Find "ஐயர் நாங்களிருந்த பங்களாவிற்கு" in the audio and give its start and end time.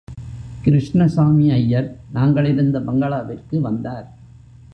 1.51-3.61